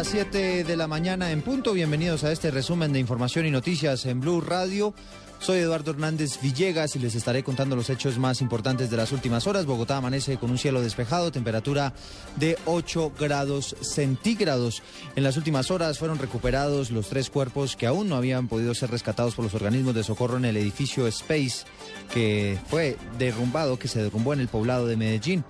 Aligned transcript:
Las 0.00 0.08
7 0.08 0.64
de 0.64 0.76
la 0.78 0.88
mañana 0.88 1.30
en 1.30 1.42
punto. 1.42 1.74
Bienvenidos 1.74 2.24
a 2.24 2.32
este 2.32 2.50
resumen 2.50 2.90
de 2.90 2.98
información 2.98 3.44
y 3.44 3.50
noticias 3.50 4.06
en 4.06 4.18
Blue 4.18 4.40
Radio. 4.40 4.94
Soy 5.40 5.58
Eduardo 5.58 5.90
Hernández 5.90 6.40
Villegas 6.40 6.96
y 6.96 6.98
les 6.98 7.14
estaré 7.14 7.42
contando 7.42 7.76
los 7.76 7.90
hechos 7.90 8.18
más 8.18 8.40
importantes 8.40 8.90
de 8.90 8.96
las 8.96 9.12
últimas 9.12 9.46
horas. 9.46 9.66
Bogotá 9.66 9.98
amanece 9.98 10.38
con 10.38 10.50
un 10.50 10.56
cielo 10.56 10.80
despejado, 10.80 11.30
temperatura 11.30 11.92
de 12.36 12.56
8 12.64 13.12
grados 13.18 13.76
centígrados. 13.82 14.82
En 15.16 15.22
las 15.22 15.36
últimas 15.36 15.70
horas 15.70 15.98
fueron 15.98 16.18
recuperados 16.18 16.90
los 16.90 17.08
tres 17.08 17.28
cuerpos 17.28 17.76
que 17.76 17.86
aún 17.86 18.08
no 18.08 18.16
habían 18.16 18.48
podido 18.48 18.74
ser 18.74 18.90
rescatados 18.90 19.34
por 19.34 19.44
los 19.44 19.54
organismos 19.54 19.94
de 19.94 20.04
socorro 20.04 20.38
en 20.38 20.46
el 20.46 20.56
edificio 20.56 21.06
Space 21.08 21.66
que 22.14 22.58
fue 22.68 22.96
derrumbado, 23.18 23.78
que 23.78 23.88
se 23.88 24.02
derrumbó 24.02 24.32
en 24.32 24.40
el 24.40 24.48
poblado 24.48 24.86
de 24.86 24.96
Medellín. 24.96 25.44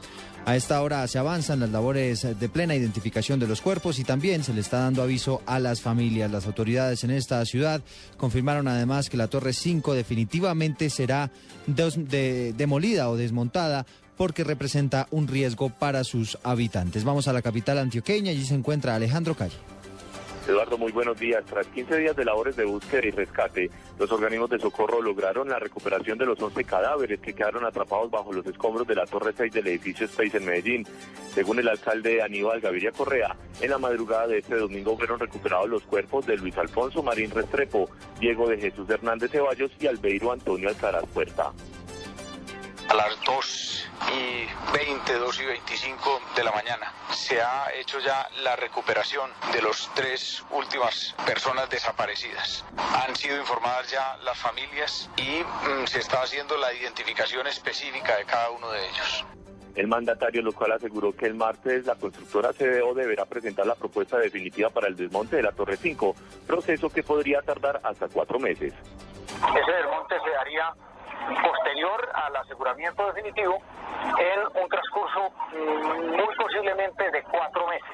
A 0.46 0.56
esta 0.56 0.82
hora 0.82 1.06
se 1.06 1.18
avanzan 1.18 1.60
las 1.60 1.70
labores 1.70 2.22
de 2.22 2.48
plena 2.48 2.74
identificación 2.74 3.38
de 3.38 3.46
los 3.46 3.60
cuerpos 3.60 3.98
y 3.98 4.04
también 4.04 4.42
se 4.42 4.54
le 4.54 4.60
está 4.60 4.80
dando 4.80 5.02
aviso 5.02 5.42
a 5.46 5.58
las 5.60 5.80
familias. 5.80 6.30
Las 6.30 6.46
autoridades 6.46 7.04
en 7.04 7.10
esta 7.10 7.44
ciudad 7.44 7.82
confirmaron 8.16 8.66
además 8.66 9.10
que 9.10 9.16
la 9.16 9.28
Torre 9.28 9.52
5 9.52 9.94
definitivamente 9.94 10.90
será 10.90 11.30
demolida 11.66 13.10
o 13.10 13.16
desmontada 13.16 13.86
porque 14.16 14.42
representa 14.44 15.06
un 15.10 15.28
riesgo 15.28 15.70
para 15.70 16.04
sus 16.04 16.36
habitantes. 16.42 17.04
Vamos 17.04 17.28
a 17.28 17.32
la 17.32 17.42
capital 17.42 17.78
antioqueña, 17.78 18.32
allí 18.32 18.44
se 18.44 18.54
encuentra 18.54 18.94
Alejandro 18.94 19.34
Calle. 19.36 19.56
Eduardo, 20.50 20.76
muy 20.78 20.90
buenos 20.90 21.18
días. 21.18 21.44
Tras 21.44 21.66
15 21.68 21.96
días 21.96 22.16
de 22.16 22.24
labores 22.24 22.56
de 22.56 22.64
búsqueda 22.64 23.06
y 23.06 23.10
rescate, 23.10 23.70
los 24.00 24.10
organismos 24.10 24.50
de 24.50 24.58
socorro 24.58 25.00
lograron 25.00 25.48
la 25.48 25.60
recuperación 25.60 26.18
de 26.18 26.26
los 26.26 26.42
11 26.42 26.64
cadáveres 26.64 27.20
que 27.20 27.32
quedaron 27.32 27.64
atrapados 27.64 28.10
bajo 28.10 28.32
los 28.32 28.44
escombros 28.44 28.86
de 28.88 28.96
la 28.96 29.06
Torre 29.06 29.32
6 29.36 29.52
del 29.52 29.68
edificio 29.68 30.06
Space 30.06 30.36
en 30.36 30.44
Medellín. 30.44 30.86
Según 31.32 31.60
el 31.60 31.68
alcalde 31.68 32.20
Aníbal 32.20 32.60
Gaviria 32.60 32.90
Correa, 32.90 33.36
en 33.60 33.70
la 33.70 33.78
madrugada 33.78 34.26
de 34.26 34.38
este 34.38 34.56
domingo 34.56 34.96
fueron 34.96 35.20
recuperados 35.20 35.68
los 35.68 35.84
cuerpos 35.84 36.26
de 36.26 36.36
Luis 36.36 36.58
Alfonso 36.58 37.00
Marín 37.00 37.30
Restrepo, 37.30 37.88
Diego 38.18 38.48
de 38.48 38.58
Jesús 38.58 38.90
Hernández 38.90 39.30
Ceballos 39.30 39.70
y 39.78 39.86
Albeiro 39.86 40.32
Antonio 40.32 40.68
Alcaraz 40.68 41.06
Puerta. 41.14 41.52
A 42.90 42.94
las 42.94 43.24
2 43.24 43.88
y 44.12 44.76
20, 44.76 45.14
2 45.14 45.40
y 45.40 45.46
25 45.46 46.20
de 46.34 46.42
la 46.42 46.50
mañana. 46.50 46.92
Se 47.10 47.40
ha 47.40 47.72
hecho 47.72 48.00
ya 48.00 48.28
la 48.42 48.56
recuperación 48.56 49.30
de 49.52 49.62
los 49.62 49.88
tres 49.94 50.44
últimas 50.50 51.14
personas 51.24 51.70
desaparecidas. 51.70 52.64
Han 52.76 53.14
sido 53.14 53.38
informadas 53.38 53.88
ya 53.92 54.16
las 54.24 54.36
familias 54.36 55.08
y 55.16 55.40
mm, 55.40 55.86
se 55.86 56.00
está 56.00 56.22
haciendo 56.22 56.56
la 56.56 56.74
identificación 56.74 57.46
específica 57.46 58.16
de 58.16 58.24
cada 58.24 58.50
uno 58.50 58.68
de 58.72 58.80
ellos. 58.80 59.24
El 59.76 59.86
mandatario 59.86 60.42
local 60.42 60.72
aseguró 60.72 61.14
que 61.14 61.26
el 61.26 61.34
martes 61.34 61.86
la 61.86 61.94
constructora 61.94 62.52
CDO 62.52 62.92
deberá 62.92 63.24
presentar 63.24 63.66
la 63.66 63.76
propuesta 63.76 64.18
definitiva 64.18 64.68
para 64.68 64.88
el 64.88 64.96
desmonte 64.96 65.36
de 65.36 65.44
la 65.44 65.52
Torre 65.52 65.76
5, 65.76 66.16
proceso 66.44 66.90
que 66.90 67.04
podría 67.04 67.40
tardar 67.42 67.80
hasta 67.84 68.08
cuatro 68.08 68.40
meses. 68.40 68.74
Ese 68.74 69.72
desmonte 69.72 70.16
se 70.24 70.36
haría 70.36 70.74
posterior 71.42 72.08
al 72.14 72.36
aseguramiento 72.36 73.06
definitivo 73.12 73.58
en 74.18 74.62
un 74.62 74.68
transcurso 74.68 75.32
muy 75.52 76.34
posiblemente 76.36 77.10
de 77.10 77.22
cuatro 77.24 77.66
meses 77.66 77.88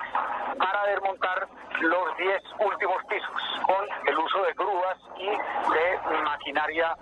para 0.58 0.86
desmontar 0.86 1.48
los 1.80 2.16
diez 2.16 2.42
últimos 2.58 3.02
pisos 3.08 3.42
con 3.66 3.84
el 4.06 4.18
uso 4.18 4.42
de 4.42 4.52
grúas 4.54 4.98
y 5.18 5.26
de 5.26 6.20
maquinaria 6.22 6.94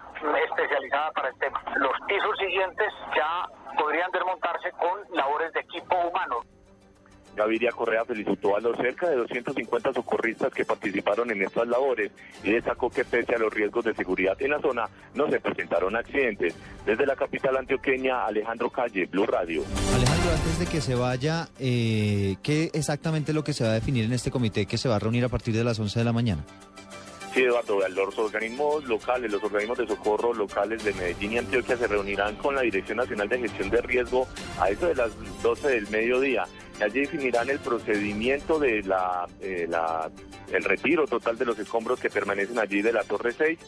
especializada 0.45 1.11
para 1.13 1.29
el 1.29 1.39
tema. 1.39 1.63
Los 1.77 1.93
pisos 2.07 2.37
siguientes 2.39 2.93
ya 3.15 3.47
podrían 3.79 4.11
desmontarse 4.11 4.71
con 4.73 5.01
labores 5.13 5.53
de 5.53 5.61
equipo 5.61 5.97
humano. 5.97 6.41
Gaviria 7.35 7.71
Correa 7.73 8.05
felicitó 8.05 8.57
a 8.57 8.61
los 8.61 8.77
cerca 8.77 9.09
de 9.09 9.17
250 9.17 9.93
socorristas 9.93 10.53
que 10.53 10.65
participaron 10.65 11.31
en 11.31 11.43
estas 11.43 11.67
labores 11.69 12.11
y 12.43 12.53
destacó 12.53 12.91
que 12.91 13.05
pese 13.05 13.35
a 13.35 13.39
los 13.39 13.53
riesgos 13.53 13.85
de 13.85 13.95
seguridad 13.95 14.41
en 14.41 14.51
la 14.51 14.61
zona, 14.61 14.89
no 15.15 15.29
se 15.31 15.41
presentaron 15.41 15.97
accidentes. 15.97 16.55
Desde 16.87 17.07
la 17.07 17.17
capital 17.17 17.57
antioqueña, 17.57 18.27
Alejandro 18.27 18.71
Calle, 18.71 19.07
Blue 19.07 19.27
Radio. 19.27 19.63
Alejandro, 19.95 20.31
antes 20.33 20.59
de 20.59 20.67
que 20.67 20.81
se 20.81 20.95
vaya, 20.95 21.49
eh, 21.59 22.37
¿qué 22.43 22.71
exactamente 22.73 23.33
es 23.33 23.35
lo 23.35 23.45
que 23.45 23.53
se 23.53 23.65
va 23.65 23.71
a 23.71 23.75
definir 23.75 24.05
en 24.05 24.13
este 24.13 24.31
comité 24.31 24.67
que 24.67 24.79
se 24.79 24.89
va 24.89 24.97
a 24.97 24.99
reunir 24.99 25.25
a 25.25 25.29
partir 25.29 25.55
de 25.55 25.65
las 25.65 25.79
11 25.79 25.99
de 25.99 26.05
la 26.05 26.13
mañana? 26.13 26.45
Sí, 27.35 27.43
Eduardo, 27.43 27.81
los 27.89 28.17
organismos 28.17 28.85
locales, 28.85 29.33
los 29.33 29.43
organismos 29.43 29.77
de 29.79 29.89
socorro 29.89 30.33
locales 30.33 30.85
de 30.85 30.95
Medellín 30.95 31.33
y 31.33 31.39
Antioquia 31.39 31.77
se 31.77 31.89
reunirán 31.89 32.37
con 32.37 32.55
la 32.55 32.63
Dirección 32.63 32.99
Nacional 32.99 33.29
de 33.29 33.41
Gestión 33.41 33.71
de 33.71 33.83
Riesgo 33.83 34.29
a 34.61 34.71
eso 34.71 34.87
de 34.87 34.95
las 34.95 35.11
12 35.43 35.69
del 35.69 35.89
mediodía. 35.89 36.45
Allí 36.83 37.01
definirán 37.01 37.49
el 37.51 37.59
procedimiento 37.61 38.59
de 38.59 38.83
la, 38.83 39.27
eh, 39.41 39.67
la- 39.69 40.11
el 40.53 40.65
retiro 40.65 41.07
total 41.07 41.39
de 41.39 41.45
los 41.45 41.59
escombros 41.59 41.99
que 42.01 42.11
permanecen 42.11 42.59
allí 42.59 42.83
de 42.83 42.93
la 42.93 43.03
Torre 43.05 43.33
6 43.33 43.59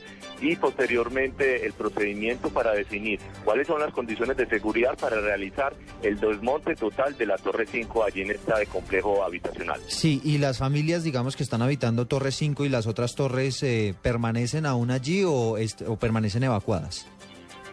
y 0.41 0.57
posteriormente 0.57 1.65
el 1.67 1.73
procedimiento 1.73 2.51
para 2.51 2.73
definir 2.73 3.19
cuáles 3.45 3.67
son 3.67 3.81
las 3.81 3.93
condiciones 3.93 4.37
de 4.37 4.47
seguridad 4.47 4.97
para 4.99 5.21
realizar 5.21 5.75
el 6.03 6.19
desmonte 6.21 6.75
total 6.75 7.17
de 7.17 7.27
la 7.27 7.37
Torre 7.39 7.67
5 7.67 8.05
allí 8.05 8.23
en 8.23 8.33
este 8.33 8.67
complejo 8.67 9.23
habitacional. 9.25 9.81
Sí, 9.89 10.21
y 10.25 10.39
las 10.39 10.59
familias, 10.59 11.03
digamos, 11.05 11.37
que 11.37 11.43
están 11.43 11.63
habitando 11.63 12.07
Torre 12.07 12.33
5 12.33 12.65
y 12.65 12.69
las 12.69 12.87
otras 12.87 13.15
torres, 13.15 13.63
eh, 13.63 13.95
¿permanecen 14.03 14.67
aún 14.67 14.91
allí 14.91 15.25
o, 15.25 15.57
o 15.87 15.97
permanecen 15.97 16.45
evacuadas? 16.45 17.07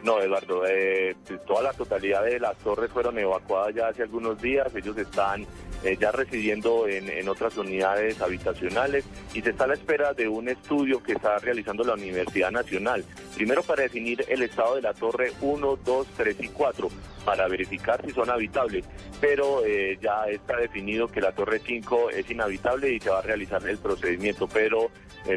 No, 0.03 0.19
Eduardo, 0.22 0.66
eh, 0.68 1.16
toda 1.47 1.64
la 1.64 1.72
totalidad 1.72 2.25
de 2.25 2.38
las 2.38 2.58
torres 2.58 2.91
fueron 2.91 3.18
evacuadas 3.18 3.74
ya 3.74 3.88
hace 3.88 4.03
algunos 4.03 4.41
días. 4.41 4.68
Ellos 4.75 4.97
están 4.97 5.47
eh, 5.81 5.97
ya 5.97 6.12
residiendo 6.12 6.90
en, 6.90 7.09
en 7.09 7.30
otras 7.30 7.56
unidades 7.56 8.22
habitacionales 8.22 9.06
y 9.34 9.41
se 9.41 9.52
está 9.52 9.64
a 9.64 9.68
la 9.68 9.75
espera 9.75 10.14
de 10.14 10.28
un 10.28 10.50
estudio 10.50 11.02
que 11.02 11.14
está 11.14 11.38
realizando 11.38 11.86
la 11.86 11.94
Universidad 11.94 12.52
Nacional. 12.52 13.06
Primero 13.34 13.64
para 13.64 13.84
definir 13.84 14.25
el 14.28 14.44
estado 14.44 14.75
de 14.75 14.81
la 14.81 14.94
torre 14.94 15.31
1, 15.40 15.80
2, 15.86 16.08
3 16.18 16.35
y 16.41 16.47
4 16.50 16.90
para 17.24 17.47
verificar 17.47 18.06
si 18.06 18.12
son 18.12 18.30
habitables, 18.30 18.84
pero 19.22 19.64
eh, 19.66 19.97
ya 20.02 20.25
está 20.25 20.58
definido 20.58 21.08
que 21.08 21.22
la 21.22 21.31
torre 21.31 21.62
5 21.66 22.09
es 22.09 22.30
inhabitable 22.30 22.91
y 22.91 23.00
se 23.00 23.09
va 23.09 23.20
a 23.20 23.22
realizar 23.22 23.66
el 23.66 23.78
procedimiento, 23.78 24.50
pero 24.50 24.91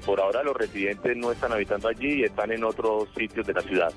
por 0.05 0.21
ahora 0.21 0.43
los 0.43 0.57
residentes 0.57 1.17
no 1.17 1.31
están 1.31 1.53
habitando 1.53 1.87
allí 1.87 2.15
y 2.15 2.25
están 2.25 2.51
en 2.51 2.65
otros 2.65 3.09
sitios 3.17 3.47
de 3.47 3.53
la 3.53 3.61
ciudad. 3.61 3.93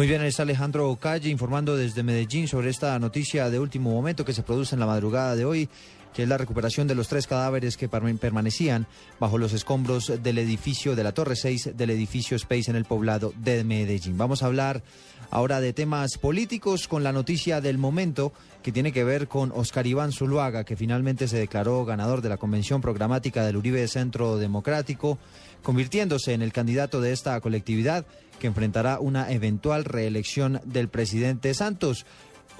Muy 0.00 0.06
bien, 0.06 0.22
es 0.22 0.40
Alejandro 0.40 0.96
Calle 0.96 1.28
informando 1.28 1.76
desde 1.76 2.02
Medellín 2.02 2.48
sobre 2.48 2.70
esta 2.70 2.98
noticia 2.98 3.50
de 3.50 3.58
último 3.58 3.90
momento 3.90 4.24
que 4.24 4.32
se 4.32 4.42
produce 4.42 4.74
en 4.74 4.80
la 4.80 4.86
madrugada 4.86 5.36
de 5.36 5.44
hoy, 5.44 5.68
que 6.14 6.24
es 6.24 6.28
la 6.28 6.38
recuperación 6.38 6.86
de 6.88 6.94
los 6.94 7.08
tres 7.08 7.26
cadáveres 7.26 7.76
que 7.76 7.88
perma- 7.90 8.18
permanecían 8.18 8.86
bajo 9.18 9.38
los 9.38 9.52
escombros 9.52 10.12
del 10.22 10.38
edificio 10.38 10.96
de 10.96 11.04
la 11.04 11.12
Torre 11.12 11.36
6 11.36 11.76
del 11.76 11.90
edificio 11.90 12.36
Space 12.36 12.70
en 12.70 12.76
el 12.76 12.84
poblado 12.84 13.32
de 13.36 13.62
Medellín. 13.64 14.18
Vamos 14.18 14.42
a 14.42 14.46
hablar 14.46 14.82
ahora 15.30 15.60
de 15.60 15.72
temas 15.72 16.18
políticos 16.18 16.88
con 16.88 17.04
la 17.04 17.12
noticia 17.12 17.60
del 17.60 17.78
momento 17.78 18.32
que 18.62 18.72
tiene 18.72 18.92
que 18.92 19.04
ver 19.04 19.28
con 19.28 19.52
Oscar 19.54 19.86
Iván 19.86 20.10
Zuluaga, 20.12 20.64
que 20.64 20.76
finalmente 20.76 21.28
se 21.28 21.38
declaró 21.38 21.84
ganador 21.84 22.20
de 22.20 22.28
la 22.28 22.36
convención 22.36 22.80
programática 22.80 23.44
del 23.46 23.56
Uribe 23.56 23.86
Centro 23.86 24.36
Democrático, 24.38 25.18
convirtiéndose 25.62 26.32
en 26.34 26.42
el 26.42 26.52
candidato 26.52 27.00
de 27.00 27.12
esta 27.12 27.40
colectividad 27.40 28.04
que 28.40 28.46
enfrentará 28.48 28.98
una 28.98 29.30
eventual 29.30 29.84
reelección 29.84 30.60
del 30.64 30.88
presidente 30.88 31.52
Santos. 31.54 32.06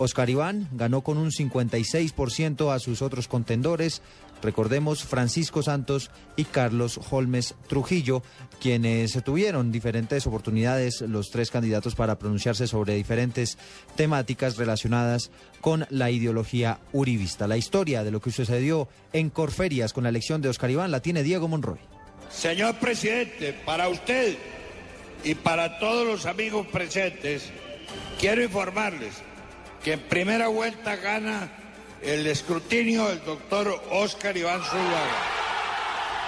Oscar 0.00 0.30
Iván 0.30 0.66
ganó 0.72 1.02
con 1.02 1.18
un 1.18 1.30
56% 1.30 2.74
a 2.74 2.78
sus 2.78 3.02
otros 3.02 3.28
contendores, 3.28 4.00
recordemos 4.42 5.04
Francisco 5.04 5.62
Santos 5.62 6.10
y 6.36 6.44
Carlos 6.44 6.98
Holmes 7.10 7.54
Trujillo, 7.68 8.22
quienes 8.62 9.22
tuvieron 9.22 9.70
diferentes 9.70 10.26
oportunidades 10.26 11.02
los 11.02 11.28
tres 11.30 11.50
candidatos 11.50 11.96
para 11.96 12.18
pronunciarse 12.18 12.66
sobre 12.66 12.94
diferentes 12.94 13.58
temáticas 13.94 14.56
relacionadas 14.56 15.30
con 15.60 15.84
la 15.90 16.10
ideología 16.10 16.80
uribista. 16.94 17.46
La 17.46 17.58
historia 17.58 18.02
de 18.02 18.10
lo 18.10 18.22
que 18.22 18.30
sucedió 18.30 18.88
en 19.12 19.28
Corferias 19.28 19.92
con 19.92 20.04
la 20.04 20.08
elección 20.08 20.40
de 20.40 20.48
Oscar 20.48 20.70
Iván 20.70 20.92
la 20.92 21.02
tiene 21.02 21.22
Diego 21.22 21.46
Monroy. 21.46 21.78
Señor 22.30 22.76
presidente, 22.76 23.52
para 23.66 23.90
usted 23.90 24.38
y 25.24 25.34
para 25.34 25.78
todos 25.78 26.06
los 26.06 26.24
amigos 26.24 26.66
presentes, 26.68 27.50
quiero 28.18 28.42
informarles 28.42 29.29
que 29.82 29.94
en 29.94 30.00
primera 30.00 30.48
vuelta 30.48 30.96
gana 30.96 31.50
el 32.02 32.26
escrutinio 32.26 33.08
del 33.08 33.24
doctor 33.24 33.82
Oscar 33.90 34.36
Iván 34.36 34.62
Zuluaga. 34.62 35.39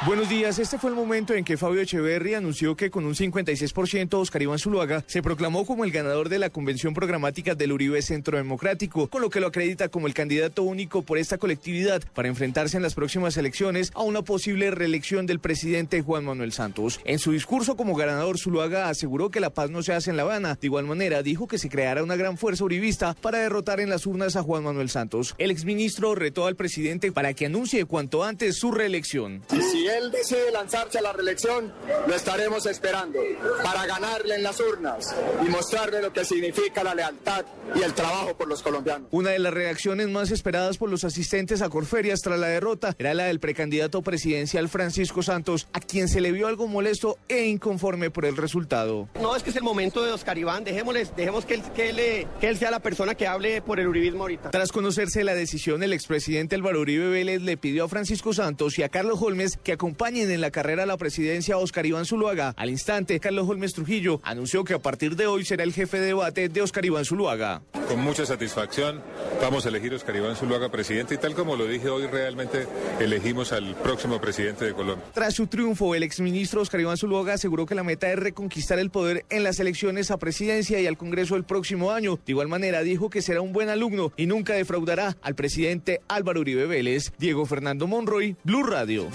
Buenos 0.05 0.29
días. 0.29 0.59
Este 0.59 0.79
fue 0.79 0.91
el 0.91 0.97
momento 0.97 1.33
en 1.33 1.45
que 1.45 1.57
Fabio 1.57 1.81
Echeverri 1.81 2.35
anunció 2.35 2.75
que 2.75 2.91
con 2.91 3.05
un 3.05 3.15
56% 3.15 4.15
Oscar 4.15 4.43
Iván 4.43 4.59
Zuluaga 4.59 5.05
se 5.07 5.23
proclamó 5.23 5.65
como 5.65 5.85
el 5.85 5.93
ganador 5.93 6.29
de 6.29 6.41
la 6.41 6.51
convención 6.51 6.93
programática 6.93 7.55
del 7.55 7.71
Uribe 7.71 8.03
Centro 8.03 8.37
Democrático, 8.37 9.07
con 9.07 9.23
lo 9.23 9.31
que 9.31 9.39
lo 9.39 9.47
acredita 9.47 9.91
como 9.91 10.09
el 10.09 10.15
candidato 10.15 10.65
único 10.65 11.03
por 11.03 11.19
esta 11.19 11.39
colectividad 11.39 12.03
para 12.15 12.27
enfrentarse 12.27 12.77
en 12.77 12.83
las 12.83 12.95
próximas 12.95 13.37
elecciones 13.37 13.93
a 13.95 14.03
una 14.03 14.23
posible 14.23 14.73
reelección 14.73 15.27
del 15.27 15.39
presidente 15.39 16.03
Juan 16.03 16.25
Manuel 16.25 16.51
Santos. 16.51 16.99
En 17.05 17.21
su 17.21 17.31
discurso 17.31 17.77
como 17.77 17.95
ganador, 17.95 18.41
Zuluaga 18.41 18.89
aseguró 18.89 19.31
que 19.31 19.39
la 19.39 19.51
paz 19.51 19.71
no 19.71 19.85
se 19.85 19.93
hace 19.93 20.11
en 20.11 20.17
La 20.17 20.25
Habana. 20.25 20.59
De 20.61 20.67
igual 20.67 20.85
manera, 20.85 21.23
dijo 21.23 21.47
que 21.47 21.59
se 21.59 21.69
creará 21.69 22.03
una 22.03 22.17
gran 22.17 22.39
fuerza 22.39 22.65
uribista 22.65 23.15
para 23.15 23.39
derrotar 23.39 23.79
en 23.79 23.89
las 23.89 24.05
urnas 24.05 24.35
a 24.35 24.43
Juan 24.43 24.65
Manuel 24.65 24.91
Santos. 24.91 25.37
El 25.39 25.53
exministro 25.53 26.17
retó 26.17 26.47
al 26.47 26.57
presidente 26.57 27.13
para 27.13 27.35
que 27.35 27.47
anuncie 27.47 27.85
cuanto 27.85 28.25
antes 28.25 28.57
su 28.57 28.73
reelección 28.73 29.43
él 29.93 30.11
decide 30.11 30.51
lanzarse 30.51 30.99
a 30.99 31.03
la 31.03 31.13
reelección, 31.13 31.73
lo 32.07 32.15
estaremos 32.15 32.67
esperando 32.67 33.21
para 33.63 33.87
ganarle 33.87 34.37
en 34.37 34.43
las 34.43 34.61
urnas 34.61 35.15
y 35.45 35.49
mostrarle 35.49 36.03
lo 36.03 36.13
que 36.13 36.25
significa 36.25 36.83
la 36.83 36.95
lealtad 36.95 37.45
y 37.75 37.83
el 37.83 37.95
trabajo 37.95 38.37
por 38.37 38.49
los 38.49 38.63
colombianos. 38.63 39.09
Una 39.11 39.31
de 39.31 39.39
las 39.39 39.55
reacciones 39.55 40.09
más 40.09 40.31
esperadas 40.31 40.79
por 40.79 40.91
los 40.91 41.05
asistentes 41.05 41.63
a 41.63 41.69
Corferias 41.69 42.21
tras 42.21 42.39
la 42.39 42.49
derrota 42.49 42.95
era 42.99 43.15
la 43.15 43.25
del 43.25 43.41
precandidato 43.41 44.03
presidencial 44.03 44.69
Francisco 44.69 45.23
Santos, 45.23 45.69
a 45.73 45.81
quien 45.81 46.09
se 46.09 46.21
le 46.21 46.33
vio 46.33 46.47
algo 46.47 46.67
molesto 46.67 47.19
e 47.29 47.47
inconforme 47.47 48.11
por 48.11 48.25
el 48.25 48.37
resultado. 48.37 49.09
No, 49.21 49.37
es 49.37 49.43
que 49.43 49.51
es 49.51 49.57
el 49.57 49.63
momento 49.63 50.05
de 50.05 50.13
Oscar 50.13 50.39
Iván, 50.39 50.65
dejémosles, 50.65 51.15
dejemos 51.17 51.45
que 51.45 51.55
él, 51.55 51.63
que, 51.75 51.91
él, 51.91 52.27
que 52.41 52.49
él 52.49 52.59
sea 52.59 52.71
la 52.71 52.81
persona 52.81 53.15
que 53.15 53.27
hable 53.27 53.63
por 53.63 53.81
el 53.81 53.87
uribismo 53.87 54.23
ahorita. 54.23 54.51
Tras 54.51 54.73
conocerse 54.73 55.25
la 55.25 55.35
decisión, 55.35 55.83
el 55.83 55.93
expresidente 55.93 56.55
Álvaro 56.55 56.81
Uribe 56.81 57.09
Vélez 57.09 57.43
le 57.43 57.57
pidió 57.57 57.85
a 57.85 57.89
Francisco 57.89 58.33
Santos 58.33 58.79
y 58.79 58.83
a 58.83 58.89
Carlos 58.89 59.19
Holmes 59.21 59.59
que 59.63 59.73
acompañen 59.83 60.31
en 60.31 60.41
la 60.41 60.53
carrera 60.53 60.85
a 60.85 60.87
la 60.87 60.97
presidencia 60.97 61.59
Oscar 61.59 61.85
Iván 61.85 62.07
Zuluaga. 62.07 62.55
Al 62.57 62.71
instante, 62.71 63.19
Carlos 63.19 63.49
Holmes 63.49 63.73
Trujillo 63.73 64.21
anunció 64.23 64.63
que 64.63 64.75
a 64.75 64.79
partir 64.79 65.17
de 65.17 65.27
hoy 65.27 65.45
será 65.45 65.65
el 65.65 65.73
jefe 65.73 65.99
de 65.99 66.07
debate 66.07 66.49
de 66.49 66.63
Oscar 66.63 66.85
Iván 66.85 67.05
Zuluaga. 67.05 67.63
Con 67.89 67.99
mucha 67.99 68.25
satisfacción 68.25 69.03
vamos 69.41 69.67
a 69.67 69.71
elegir 69.71 69.93
a 69.93 69.97
Oscar 69.97 70.15
Iván 70.15 70.37
Zuluaga 70.37 70.71
presidente 70.71 71.17
y 71.17 71.19
tal 71.19 71.35
como 71.35 71.57
lo 71.57 71.67
dije 71.67 71.89
hoy, 71.89 72.07
realmente 72.07 72.69
elegimos 73.01 73.51
al 73.51 73.75
próximo 73.75 74.21
presidente 74.21 74.67
de 74.67 74.73
Colombia. 74.73 75.05
Tras 75.13 75.35
su 75.35 75.49
triunfo, 75.49 75.97
el 75.97 76.05
exministro 76.05 76.61
Oscar 76.61 76.81
Iván 76.81 76.97
Zuluaga 76.97 77.35
aseguró 77.35 77.67
que 77.67 77.75
la 77.75 77.83
meta 77.83 78.09
es 78.09 78.21
reconquistar 78.21 78.79
el 78.79 78.91
poder 78.91 79.25
en 79.31 79.43
las 79.43 79.59
elecciones 79.59 80.13
a 80.13 80.17
presidencia 80.17 80.81
y 80.81 80.87
al 80.87 80.97
Congreso 80.97 81.35
el 81.35 81.43
próximo 81.43 81.91
año. 81.91 82.21
De 82.25 82.31
igual 82.31 82.47
manera, 82.47 82.85
dijo 82.85 83.11
que 83.11 83.21
será 83.21 83.41
un 83.41 83.53
buen 83.53 83.69
alumno 83.69 84.13
y 84.17 84.27
nunca 84.27 84.55
defraudará 84.55 85.17
al 85.23 85.35
presidente 85.35 86.03
Álvaro 86.07 86.39
Uribe 86.39 86.67
Vélez. 86.67 87.13
Diego 87.19 87.47
Fernando 87.47 87.89
Monroy, 87.89 88.37
Blue 88.45 88.63
Radio. 88.63 89.09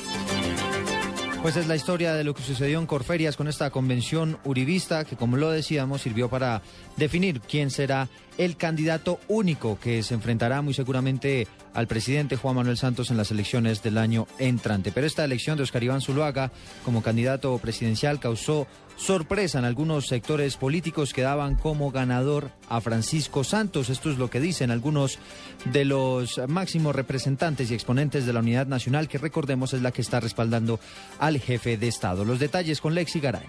Pues 1.42 1.56
es 1.56 1.68
la 1.68 1.76
historia 1.76 2.14
de 2.14 2.24
lo 2.24 2.34
que 2.34 2.44
sucedió 2.44 2.80
en 2.80 2.86
Corferias 2.86 3.38
con 3.38 3.48
esta 3.48 3.70
convención 3.70 4.38
uribista 4.44 5.06
que, 5.06 5.16
como 5.16 5.38
lo 5.38 5.50
decíamos, 5.50 6.02
sirvió 6.02 6.30
para 6.30 6.62
definir 6.98 7.40
quién 7.40 7.70
será 7.70 8.10
el 8.38 8.58
candidato 8.58 9.20
único 9.28 9.80
que 9.80 10.04
se 10.04 10.14
enfrentará 10.14 10.62
muy 10.62 10.74
seguramente 10.74 11.48
al 11.74 11.88
presidente 11.88 12.38
Juan 12.38 12.56
Manuel 12.56 12.78
Santos 12.78 13.12
en 13.12 13.18
las 13.18 13.32
elecciones 13.32 13.84
del 13.84 13.98
año 13.98 14.28
entrante. 14.40 14.92
Pero 14.92 15.06
esta 15.08 15.24
elección 15.24 15.58
de 15.58 15.64
Oscar 15.64 15.84
Iván 15.84 16.02
Zuluaga 16.02 16.52
como 16.84 17.04
candidato 17.04 17.58
presidencial 17.60 18.20
causó 18.20 18.68
sorpresa 18.96 19.60
en 19.60 19.66
algunos 19.66 20.08
sectores 20.08 20.58
políticos 20.58 21.14
que 21.14 21.22
daban 21.22 21.56
como 21.56 21.92
ganador 21.92 22.52
a 22.68 22.82
Francisco 22.82 23.44
Santos. 23.44 23.90
Esto 23.90 24.10
es 24.10 24.18
lo 24.18 24.30
que 24.30 24.40
dicen 24.40 24.72
algunos 24.72 25.20
de 25.66 25.86
los 25.86 26.42
máximos 26.48 26.96
representantes 26.96 27.70
y 27.70 27.76
exponentes 27.76 28.26
de 28.26 28.34
la 28.34 28.40
Unidad 28.40 28.68
Nacional, 28.68 29.08
que 29.08 29.20
recordemos 29.20 29.74
es 29.74 29.82
la 29.82 29.92
que 29.92 30.02
está 30.02 30.20
respaldando 30.20 30.80
al 31.20 31.40
jefe 31.40 31.78
de 31.78 31.88
Estado. 31.88 32.26
Los 32.26 32.40
detalles 32.40 32.82
con 32.82 32.96
Lexi 32.96 33.20
Garay. 33.20 33.46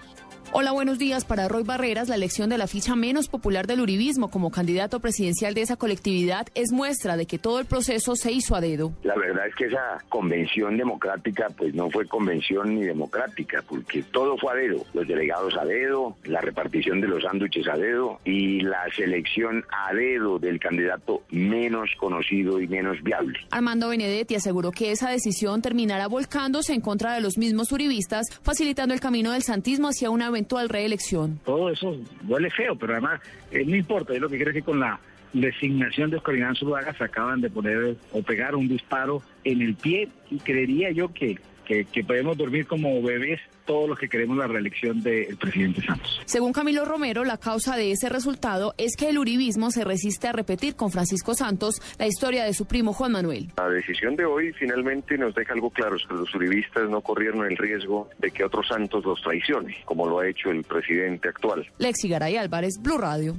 Hola, 0.51 0.71
buenos 0.71 0.97
días. 0.97 1.25
Para 1.25 1.47
Roy 1.47 1.61
Barreras, 1.61 2.09
la 2.09 2.15
elección 2.15 2.49
de 2.49 2.57
la 2.57 2.65
ficha 2.65 2.95
menos 2.95 3.27
popular 3.29 3.67
del 3.67 3.81
uribismo 3.81 4.31
como 4.31 4.49
candidato 4.49 4.99
presidencial 4.99 5.53
de 5.53 5.61
esa 5.61 5.75
colectividad 5.75 6.47
es 6.55 6.71
muestra 6.71 7.17
de 7.17 7.27
que 7.27 7.37
todo 7.37 7.59
el 7.59 7.67
proceso 7.67 8.15
se 8.15 8.31
hizo 8.31 8.55
a 8.55 8.61
dedo. 8.61 8.91
La 9.03 9.15
verdad 9.15 9.45
es 9.47 9.53
que 9.53 9.65
esa 9.65 10.03
convención 10.09 10.75
democrática 10.75 11.49
pues 11.55 11.75
no 11.75 11.91
fue 11.91 12.07
convención 12.07 12.73
ni 12.73 12.81
democrática, 12.81 13.63
porque 13.67 14.01
todo 14.01 14.37
fue 14.37 14.53
a 14.53 14.55
dedo. 14.55 14.83
Los 14.95 15.07
delegados 15.07 15.55
a 15.55 15.65
dedo, 15.65 16.17
la 16.23 16.41
repartición 16.41 16.99
de 16.99 17.09
los 17.09 17.21
sándwiches 17.21 17.67
a 17.67 17.77
dedo 17.77 18.19
y 18.25 18.61
la 18.61 18.81
selección 18.95 19.63
a 19.71 19.93
dedo 19.93 20.39
del 20.39 20.59
candidato 20.59 21.21
menos 21.29 21.91
conocido 21.99 22.59
y 22.59 22.67
menos 22.67 23.03
viable. 23.03 23.37
Armando 23.51 23.89
Benedetti 23.89 24.33
aseguró 24.33 24.71
que 24.71 24.91
esa 24.91 25.11
decisión 25.11 25.61
terminará 25.61 26.07
volcándose 26.07 26.73
en 26.73 26.81
contra 26.81 27.13
de 27.13 27.21
los 27.21 27.37
mismos 27.37 27.71
uribistas, 27.71 28.25
facilitando 28.41 28.95
el 28.95 28.99
camino 28.99 29.31
del 29.31 29.43
santismo 29.43 29.89
hacia 29.89 30.09
una 30.09 30.31
eventual 30.49 30.69
reelección. 30.69 31.39
Todo 31.45 31.69
eso 31.69 31.95
duele 32.23 32.49
feo, 32.49 32.75
pero 32.75 32.93
además 32.93 33.21
eh, 33.51 33.63
no 33.65 33.75
importa, 33.75 34.13
es 34.13 34.19
lo 34.19 34.29
que 34.29 34.37
quiere 34.37 34.51
decir 34.51 34.63
con 34.63 34.79
la 34.79 34.99
designación 35.31 36.09
de 36.09 36.17
Oscar 36.17 36.35
Iván 36.35 36.55
Zuluaga 36.55 36.91
se 36.93 37.03
acaban 37.03 37.39
de 37.39 37.51
poner 37.51 37.95
o 38.11 38.23
pegar 38.23 38.55
un 38.55 38.67
disparo 38.67 39.21
en 39.43 39.61
el 39.61 39.75
pie 39.75 40.09
y 40.31 40.39
creería 40.39 40.89
yo 40.89 41.13
que 41.13 41.37
que, 41.69 42.03
podemos 42.03 42.35
dormir 42.35 42.65
como 42.65 43.01
bebés 43.01 43.39
todos 43.65 43.87
los 43.87 43.99
que 43.99 44.09
queremos 44.09 44.37
la 44.37 44.47
reelección 44.47 45.03
del 45.03 45.37
presidente 45.37 45.81
Santos. 45.83 46.19
Según 46.25 46.51
Camilo 46.51 46.85
Romero, 46.85 47.23
la 47.23 47.37
causa 47.37 47.75
de 47.75 47.91
ese 47.91 48.09
resultado 48.09 48.73
es 48.77 48.95
que 48.95 49.09
el 49.09 49.19
uribismo 49.19 49.69
se 49.69 49.83
resiste 49.83 50.27
a 50.27 50.31
repetir 50.31 50.75
con 50.75 50.91
Francisco 50.91 51.35
Santos 51.35 51.75
la 51.99 52.07
historia 52.07 52.43
de 52.45 52.53
su 52.53 52.65
primo 52.65 52.93
Juan 52.93 53.11
Manuel. 53.11 53.51
La 53.57 53.69
decisión 53.69 54.15
de 54.15 54.25
hoy 54.25 54.51
finalmente 54.53 55.17
nos 55.17 55.35
deja 55.35 55.53
algo 55.53 55.69
claro, 55.69 55.97
es 55.97 56.03
que 56.07 56.15
los 56.15 56.33
uribistas 56.33 56.89
no 56.89 57.01
corrieron 57.01 57.45
el 57.45 57.55
riesgo 57.55 58.09
de 58.17 58.31
que 58.31 58.43
otro 58.43 58.63
Santos 58.63 59.05
los 59.05 59.21
traicione, 59.21 59.77
como 59.85 60.07
lo 60.07 60.19
ha 60.19 60.27
hecho 60.27 60.49
el 60.49 60.63
presidente 60.63 61.29
actual. 61.29 61.67
Lexi 61.77 62.09
Garay 62.09 62.37
Álvarez, 62.37 62.79
Blue 62.81 62.97
Radio. 62.97 63.35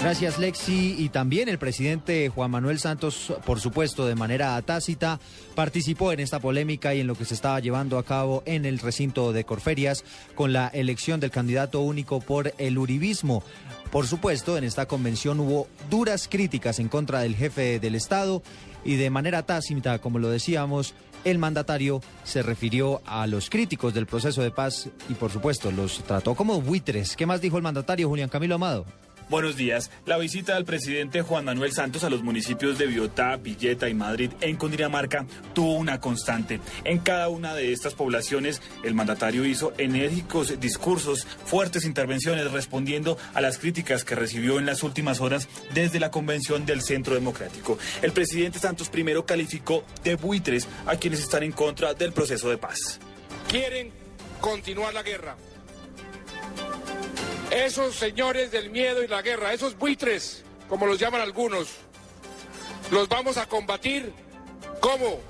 Gracias 0.00 0.38
Lexi 0.38 0.94
y 0.96 1.08
también 1.08 1.48
el 1.48 1.58
presidente 1.58 2.28
Juan 2.28 2.52
Manuel 2.52 2.78
Santos, 2.78 3.32
por 3.44 3.58
supuesto, 3.58 4.06
de 4.06 4.14
manera 4.14 4.62
tácita, 4.62 5.18
participó 5.56 6.12
en 6.12 6.20
esta 6.20 6.38
polémica 6.38 6.94
y 6.94 7.00
en 7.00 7.08
lo 7.08 7.16
que 7.16 7.24
se 7.24 7.34
estaba 7.34 7.58
llevando 7.58 7.98
a 7.98 8.04
cabo 8.04 8.44
en 8.46 8.64
el 8.64 8.78
recinto 8.78 9.32
de 9.32 9.44
Corferias 9.44 10.04
con 10.36 10.52
la 10.52 10.68
elección 10.68 11.18
del 11.18 11.32
candidato 11.32 11.80
único 11.80 12.20
por 12.20 12.54
el 12.58 12.78
Uribismo. 12.78 13.42
Por 13.90 14.06
supuesto, 14.06 14.56
en 14.56 14.64
esta 14.64 14.86
convención 14.86 15.40
hubo 15.40 15.66
duras 15.90 16.28
críticas 16.30 16.78
en 16.78 16.88
contra 16.88 17.20
del 17.20 17.34
jefe 17.34 17.80
del 17.80 17.96
Estado 17.96 18.42
y 18.84 18.96
de 18.96 19.10
manera 19.10 19.42
tácita, 19.42 19.98
como 19.98 20.20
lo 20.20 20.30
decíamos, 20.30 20.94
el 21.24 21.38
mandatario 21.38 22.00
se 22.22 22.42
refirió 22.42 23.02
a 23.04 23.26
los 23.26 23.50
críticos 23.50 23.94
del 23.94 24.06
proceso 24.06 24.42
de 24.42 24.52
paz 24.52 24.88
y 25.08 25.14
por 25.14 25.32
supuesto 25.32 25.72
los 25.72 26.04
trató 26.04 26.36
como 26.36 26.62
buitres. 26.62 27.16
¿Qué 27.16 27.26
más 27.26 27.40
dijo 27.40 27.56
el 27.56 27.64
mandatario 27.64 28.08
Julián 28.08 28.28
Camilo 28.28 28.54
Amado? 28.54 28.86
Buenos 29.30 29.56
días. 29.56 29.90
La 30.06 30.16
visita 30.16 30.54
del 30.54 30.64
presidente 30.64 31.20
Juan 31.20 31.44
Manuel 31.44 31.72
Santos 31.72 32.02
a 32.02 32.08
los 32.08 32.22
municipios 32.22 32.78
de 32.78 32.86
Biotá, 32.86 33.36
Villeta 33.36 33.86
y 33.90 33.92
Madrid 33.92 34.30
en 34.40 34.56
Cundinamarca 34.56 35.26
tuvo 35.52 35.74
una 35.74 36.00
constante. 36.00 36.60
En 36.84 36.98
cada 37.00 37.28
una 37.28 37.54
de 37.54 37.74
estas 37.74 37.92
poblaciones, 37.92 38.62
el 38.82 38.94
mandatario 38.94 39.44
hizo 39.44 39.74
enérgicos 39.76 40.58
discursos, 40.58 41.26
fuertes 41.44 41.84
intervenciones 41.84 42.50
respondiendo 42.52 43.18
a 43.34 43.42
las 43.42 43.58
críticas 43.58 44.02
que 44.02 44.14
recibió 44.14 44.58
en 44.58 44.64
las 44.64 44.82
últimas 44.82 45.20
horas 45.20 45.46
desde 45.74 46.00
la 46.00 46.10
convención 46.10 46.64
del 46.64 46.80
Centro 46.80 47.12
Democrático. 47.12 47.78
El 48.00 48.12
presidente 48.12 48.58
Santos 48.58 48.88
primero 48.88 49.26
calificó 49.26 49.84
de 50.04 50.14
buitres 50.14 50.66
a 50.86 50.96
quienes 50.96 51.20
están 51.20 51.42
en 51.42 51.52
contra 51.52 51.92
del 51.92 52.12
proceso 52.12 52.48
de 52.48 52.56
paz. 52.56 52.98
Quieren 53.46 53.92
continuar 54.40 54.94
la 54.94 55.02
guerra 55.02 55.36
esos 57.50 57.94
señores 57.94 58.50
del 58.50 58.70
miedo 58.70 59.02
y 59.02 59.08
la 59.08 59.22
guerra, 59.22 59.52
esos 59.52 59.76
buitres, 59.76 60.44
como 60.68 60.86
los 60.86 60.98
llaman 60.98 61.20
algunos, 61.20 61.68
los 62.90 63.08
vamos 63.08 63.36
a 63.36 63.46
combatir 63.46 64.12
¿cómo? 64.80 65.20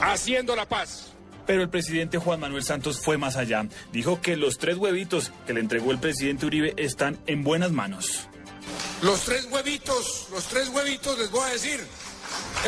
Haciendo 0.00 0.56
la 0.56 0.66
paz. 0.68 1.06
Pero 1.46 1.62
el 1.62 1.68
presidente 1.68 2.18
Juan 2.18 2.40
Manuel 2.40 2.62
Santos 2.62 3.00
fue 3.00 3.18
más 3.18 3.36
allá. 3.36 3.66
Dijo 3.92 4.20
que 4.20 4.36
los 4.36 4.58
tres 4.58 4.76
huevitos 4.76 5.32
que 5.46 5.52
le 5.52 5.60
entregó 5.60 5.90
el 5.90 5.98
presidente 5.98 6.46
Uribe 6.46 6.74
están 6.76 7.18
en 7.26 7.42
buenas 7.42 7.72
manos. 7.72 8.28
Los 9.02 9.22
tres 9.22 9.48
huevitos, 9.50 10.28
los 10.30 10.44
tres 10.44 10.68
huevitos, 10.68 11.18
les 11.18 11.30
voy 11.30 11.42
a 11.42 11.52
decir, 11.52 11.80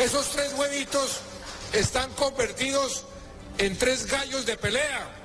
esos 0.01 0.31
tres 0.31 0.53
huevitos 0.57 1.21
están 1.71 2.11
convertidos 2.13 3.05
en 3.57 3.77
tres 3.77 4.07
gallos 4.07 4.45
de 4.45 4.57
pelea. 4.57 5.22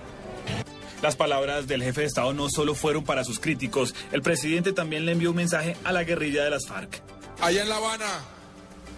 Las 1.03 1.15
palabras 1.15 1.69
del 1.69 1.83
jefe 1.83 2.01
de 2.01 2.07
Estado 2.09 2.33
no 2.33 2.51
solo 2.51 2.75
fueron 2.75 3.05
para 3.05 3.23
sus 3.23 3.39
críticos, 3.39 3.95
el 4.11 4.21
presidente 4.21 4.73
también 4.73 5.07
le 5.07 5.13
envió 5.13 5.31
un 5.31 5.37
mensaje 5.37 5.77
a 5.85 5.93
la 5.93 6.03
guerrilla 6.03 6.43
de 6.43 6.51
las 6.51 6.67
FARC. 6.67 7.01
Allá 7.41 7.63
en 7.63 7.69
La 7.69 7.77
Habana, 7.77 8.25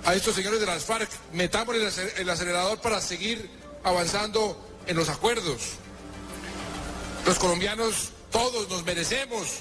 a 0.06 0.14
estos 0.14 0.34
señores 0.34 0.60
de 0.60 0.66
las 0.66 0.84
FARC, 0.84 1.10
metamos 1.34 1.74
el 1.74 2.30
acelerador 2.30 2.80
para 2.80 3.02
seguir 3.02 3.50
avanzando 3.84 4.58
en 4.86 4.96
los 4.96 5.10
acuerdos. 5.10 5.74
Los 7.26 7.38
colombianos 7.38 8.12
todos 8.32 8.68
nos 8.70 8.82
merecemos 8.84 9.60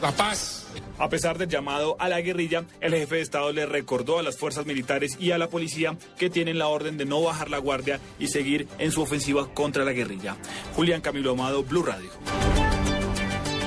la 0.00 0.12
paz. 0.12 0.66
A 0.98 1.08
pesar 1.08 1.38
del 1.38 1.48
llamado 1.48 1.96
a 1.98 2.08
la 2.08 2.20
guerrilla, 2.20 2.64
el 2.80 2.92
jefe 2.92 3.16
de 3.16 3.22
Estado 3.22 3.52
le 3.52 3.66
recordó 3.66 4.18
a 4.18 4.22
las 4.22 4.36
fuerzas 4.36 4.66
militares 4.66 5.16
y 5.18 5.30
a 5.30 5.38
la 5.38 5.48
policía 5.48 5.96
que 6.18 6.30
tienen 6.30 6.58
la 6.58 6.68
orden 6.68 6.98
de 6.98 7.06
no 7.06 7.22
bajar 7.22 7.50
la 7.50 7.58
guardia 7.58 8.00
y 8.18 8.28
seguir 8.28 8.68
en 8.78 8.92
su 8.92 9.02
ofensiva 9.02 9.52
contra 9.52 9.84
la 9.84 9.92
guerrilla. 9.92 10.36
Julián 10.74 11.00
Camilo 11.00 11.32
Amado, 11.32 11.62
Blue 11.64 11.82
Radio. 11.82 12.10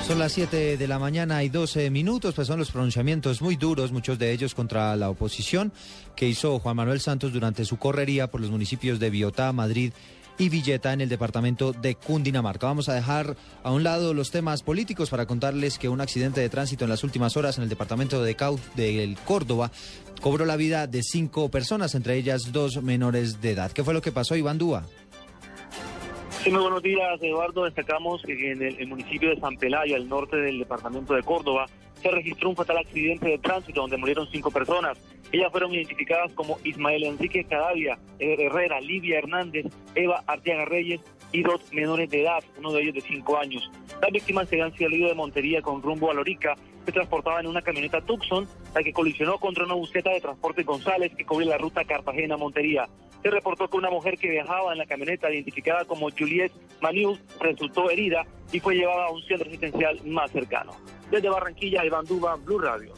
Son 0.06 0.18
las 0.18 0.32
7 0.32 0.76
de 0.76 0.86
la 0.86 0.98
mañana 0.98 1.42
y 1.44 1.48
12 1.48 1.88
minutos, 1.88 2.34
pues 2.34 2.46
son 2.46 2.58
los 2.58 2.70
pronunciamientos 2.70 3.40
muy 3.40 3.56
duros, 3.56 3.90
muchos 3.90 4.18
de 4.18 4.32
ellos 4.32 4.54
contra 4.54 4.94
la 4.96 5.08
oposición 5.08 5.72
que 6.14 6.28
hizo 6.28 6.58
Juan 6.58 6.76
Manuel 6.76 7.00
Santos 7.00 7.32
durante 7.32 7.64
su 7.64 7.78
correría 7.78 8.26
por 8.26 8.42
los 8.42 8.50
municipios 8.50 9.00
de 9.00 9.08
Biotá, 9.08 9.50
Madrid 9.52 9.94
y 10.38 10.48
Villeta 10.48 10.92
en 10.92 11.00
el 11.00 11.08
departamento 11.08 11.72
de 11.72 11.94
Cundinamarca. 11.94 12.66
Vamos 12.66 12.88
a 12.88 12.94
dejar 12.94 13.36
a 13.62 13.70
un 13.70 13.82
lado 13.82 14.14
los 14.14 14.30
temas 14.30 14.62
políticos 14.62 15.10
para 15.10 15.26
contarles 15.26 15.78
que 15.78 15.88
un 15.88 16.00
accidente 16.00 16.40
de 16.40 16.48
tránsito 16.48 16.84
en 16.84 16.90
las 16.90 17.04
últimas 17.04 17.36
horas 17.36 17.56
en 17.56 17.64
el 17.64 17.68
departamento 17.68 18.22
de 18.22 18.34
Cau 18.34 18.58
del 18.74 19.16
Córdoba 19.24 19.70
cobró 20.20 20.44
la 20.44 20.56
vida 20.56 20.86
de 20.86 21.02
cinco 21.02 21.50
personas, 21.50 21.94
entre 21.94 22.16
ellas 22.16 22.52
dos 22.52 22.82
menores 22.82 23.40
de 23.40 23.50
edad. 23.50 23.72
¿Qué 23.72 23.84
fue 23.84 23.94
lo 23.94 24.02
que 24.02 24.12
pasó, 24.12 24.36
Iván 24.36 24.58
Dúa? 24.58 24.86
Muy 26.50 26.60
buenos 26.60 26.82
días, 26.82 27.22
Eduardo. 27.22 27.64
Destacamos 27.64 28.22
que 28.22 28.52
en 28.52 28.62
el, 28.62 28.86
municipio 28.86 29.30
de 29.30 29.40
San 29.40 29.56
Pelayo, 29.56 29.96
al 29.96 30.06
norte 30.06 30.36
del 30.36 30.58
departamento 30.58 31.14
de 31.14 31.22
Córdoba, 31.22 31.66
se 32.02 32.10
registró 32.10 32.50
un 32.50 32.56
fatal 32.56 32.76
accidente 32.76 33.30
de 33.30 33.38
tránsito 33.38 33.80
donde 33.80 33.96
murieron 33.96 34.28
cinco 34.30 34.50
personas. 34.50 34.98
Ellas 35.32 35.50
fueron 35.50 35.72
identificadas 35.72 36.32
como 36.34 36.58
Ismael 36.62 37.04
Enrique 37.04 37.44
Cadavia, 37.44 37.98
Herrera, 38.18 38.78
Livia 38.82 39.18
Hernández, 39.18 39.66
Eva 39.94 40.22
Arteaga 40.26 40.66
Reyes 40.66 41.00
y 41.32 41.42
dos 41.42 41.72
menores 41.72 42.10
de 42.10 42.22
edad, 42.22 42.44
uno 42.58 42.72
de 42.72 42.82
ellos 42.82 42.94
de 42.94 43.00
cinco 43.00 43.38
años. 43.38 43.70
Las 44.02 44.12
víctimas 44.12 44.46
se 44.48 44.56
habían 44.56 44.76
salido 44.76 45.08
de 45.08 45.14
Montería 45.14 45.62
con 45.62 45.80
rumbo 45.80 46.10
a 46.10 46.14
Lorica, 46.14 46.56
se 46.84 46.92
transportaban 46.92 47.46
en 47.46 47.50
una 47.50 47.62
camioneta 47.62 48.02
Tucson, 48.02 48.46
la 48.74 48.82
que 48.82 48.92
colisionó 48.92 49.38
contra 49.38 49.64
una 49.64 49.74
busqueta 49.74 50.10
de 50.10 50.20
transporte 50.20 50.62
González 50.62 51.10
que 51.16 51.24
cubre 51.24 51.46
la 51.46 51.56
ruta 51.56 51.84
Cartagena-Montería. 51.84 52.86
Se 53.24 53.30
reportó 53.30 53.66
que 53.68 53.78
una 53.78 53.88
mujer 53.88 54.18
que 54.18 54.28
viajaba 54.28 54.72
en 54.72 54.78
la 54.78 54.84
camioneta, 54.84 55.32
identificada 55.32 55.86
como 55.86 56.10
Juliette 56.10 56.52
Manius, 56.82 57.18
resultó 57.40 57.88
herida 57.88 58.22
y 58.52 58.60
fue 58.60 58.74
llevada 58.74 59.06
a 59.06 59.10
un 59.10 59.22
centro 59.22 59.48
asistencial 59.48 59.98
más 60.04 60.30
cercano. 60.30 60.72
Desde 61.10 61.30
Barranquilla, 61.30 61.86
Iván 61.86 62.04
Blue 62.04 62.58
Radio. 62.58 62.92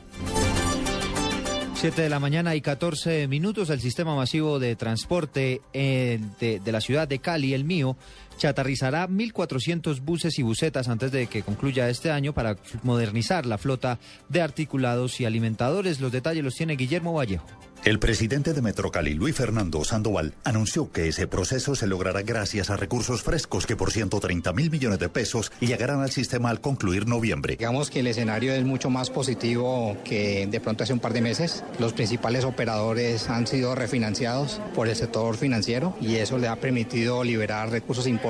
7 1.74 2.02
de 2.02 2.08
la 2.08 2.18
mañana 2.18 2.56
y 2.56 2.60
14 2.60 3.28
minutos. 3.28 3.70
El 3.70 3.80
sistema 3.80 4.16
masivo 4.16 4.58
de 4.58 4.74
transporte 4.74 5.60
eh, 5.72 6.18
de 6.40 6.72
la 6.72 6.80
ciudad 6.80 7.06
de 7.06 7.20
Cali, 7.20 7.54
el 7.54 7.62
mío, 7.62 7.96
chatarrizará 8.36 9.08
1.400 9.08 10.00
buses 10.00 10.38
y 10.38 10.42
busetas 10.42 10.88
antes 10.88 11.12
de 11.12 11.26
que 11.26 11.42
concluya 11.42 11.88
este 11.88 12.10
año 12.10 12.32
para 12.32 12.56
modernizar 12.82 13.46
la 13.46 13.58
flota 13.58 13.98
de 14.28 14.42
articulados 14.42 15.20
y 15.20 15.24
alimentadores. 15.24 16.00
Los 16.00 16.12
detalles 16.12 16.44
los 16.44 16.54
tiene 16.54 16.76
Guillermo 16.76 17.14
Vallejo. 17.14 17.46
El 17.84 18.00
presidente 18.00 18.52
de 18.52 18.62
Metrocali, 18.62 19.14
Luis 19.14 19.36
Fernando 19.36 19.84
Sandoval, 19.84 20.34
anunció 20.42 20.90
que 20.90 21.06
ese 21.06 21.28
proceso 21.28 21.76
se 21.76 21.86
logrará 21.86 22.22
gracias 22.22 22.68
a 22.70 22.76
recursos 22.76 23.22
frescos 23.22 23.64
que 23.64 23.76
por 23.76 23.92
130 23.92 24.52
mil 24.54 24.72
millones 24.72 24.98
de 24.98 25.08
pesos 25.08 25.52
llegarán 25.60 26.00
al 26.00 26.10
sistema 26.10 26.50
al 26.50 26.60
concluir 26.60 27.06
noviembre. 27.06 27.54
Digamos 27.56 27.90
que 27.90 28.00
el 28.00 28.08
escenario 28.08 28.52
es 28.54 28.64
mucho 28.64 28.90
más 28.90 29.10
positivo 29.10 29.96
que 30.04 30.48
de 30.48 30.60
pronto 30.60 30.82
hace 30.82 30.94
un 30.94 30.98
par 30.98 31.12
de 31.12 31.20
meses. 31.20 31.62
Los 31.78 31.92
principales 31.92 32.44
operadores 32.44 33.28
han 33.28 33.46
sido 33.46 33.76
refinanciados 33.76 34.60
por 34.74 34.88
el 34.88 34.96
sector 34.96 35.36
financiero 35.36 35.96
y 36.00 36.16
eso 36.16 36.38
le 36.38 36.48
ha 36.48 36.56
permitido 36.56 37.22
liberar 37.22 37.70
recursos 37.70 38.08
importantes 38.08 38.25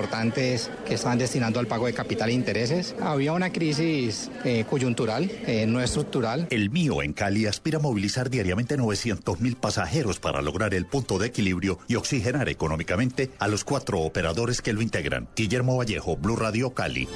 que 0.86 0.94
estaban 0.94 1.18
destinando 1.18 1.60
al 1.60 1.66
pago 1.66 1.86
de 1.86 1.92
capital 1.92 2.30
e 2.30 2.32
intereses. 2.32 2.94
Había 3.00 3.32
una 3.32 3.52
crisis 3.52 4.30
eh, 4.44 4.64
coyuntural, 4.68 5.30
eh, 5.46 5.66
no 5.66 5.80
estructural. 5.80 6.46
El 6.50 6.70
mío 6.70 7.02
en 7.02 7.12
Cali 7.12 7.46
aspira 7.46 7.78
a 7.78 7.82
movilizar 7.82 8.30
diariamente 8.30 8.76
900 8.76 9.40
mil 9.40 9.56
pasajeros 9.56 10.20
para 10.20 10.42
lograr 10.42 10.74
el 10.74 10.86
punto 10.86 11.18
de 11.18 11.28
equilibrio 11.28 11.78
y 11.88 11.96
oxigenar 11.96 12.48
económicamente 12.48 13.30
a 13.38 13.48
los 13.48 13.64
cuatro 13.64 14.00
operadores 14.00 14.62
que 14.62 14.72
lo 14.72 14.82
integran. 14.82 15.28
Guillermo 15.34 15.76
Vallejo, 15.76 16.16
Blue 16.16 16.36
Radio 16.36 16.70
Cali. 16.70 17.08